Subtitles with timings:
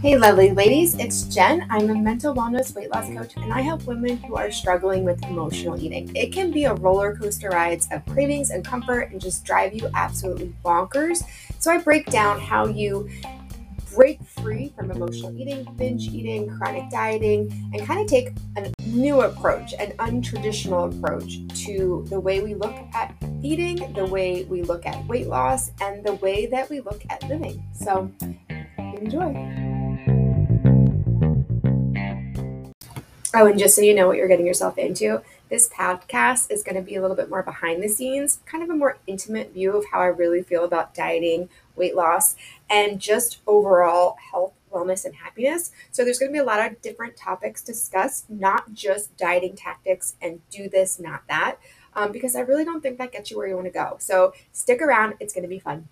[0.00, 1.66] Hey, lovely ladies, it's Jen.
[1.68, 5.22] I'm a mental wellness weight loss coach, and I help women who are struggling with
[5.24, 6.10] emotional eating.
[6.16, 9.90] It can be a roller coaster ride of cravings and comfort and just drive you
[9.94, 11.22] absolutely bonkers.
[11.58, 13.10] So, I break down how you
[13.94, 19.20] break free from emotional eating, binge eating, chronic dieting, and kind of take a new
[19.20, 24.86] approach, an untraditional approach to the way we look at eating, the way we look
[24.86, 27.62] at weight loss, and the way that we look at living.
[27.74, 28.10] So,
[28.78, 29.69] enjoy.
[33.32, 36.74] Oh, and just so you know what you're getting yourself into, this podcast is going
[36.74, 39.76] to be a little bit more behind the scenes, kind of a more intimate view
[39.76, 42.34] of how I really feel about dieting, weight loss,
[42.68, 45.70] and just overall health, wellness, and happiness.
[45.92, 50.16] So, there's going to be a lot of different topics discussed, not just dieting tactics
[50.20, 51.58] and do this, not that,
[51.94, 53.96] um, because I really don't think that gets you where you want to go.
[54.00, 55.88] So, stick around, it's going to be fun.